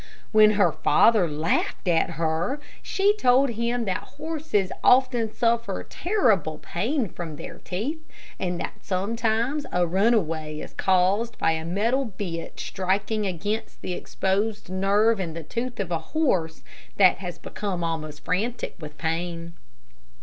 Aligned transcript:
When 0.31 0.53
her 0.53 0.71
father 0.71 1.29
laughed 1.29 1.87
at 1.87 2.09
her, 2.17 2.59
she 2.81 3.15
told 3.17 3.51
him 3.51 3.85
that 3.85 4.01
horses 4.17 4.71
often 4.83 5.31
suffer 5.31 5.85
terrible 5.87 6.57
pain 6.57 7.07
from 7.07 7.35
their 7.35 7.59
teeth, 7.59 8.01
and 8.39 8.59
that 8.59 8.77
sometimes 8.83 9.67
a 9.71 9.85
runaway 9.85 10.59
is 10.59 10.73
caused 10.73 11.37
by 11.37 11.51
a 11.51 11.63
metal 11.65 12.05
bit 12.05 12.59
striking 12.59 13.27
against 13.27 13.83
the 13.83 13.93
exposed 13.93 14.71
nerve 14.71 15.19
in 15.19 15.35
the 15.35 15.43
tooth 15.43 15.79
of 15.79 15.91
a 15.91 15.99
horse 16.17 16.63
that 16.97 17.19
has 17.19 17.37
become 17.37 17.83
almost 17.83 18.25
frantic 18.25 18.73
with 18.79 18.97
pain. 18.97 19.53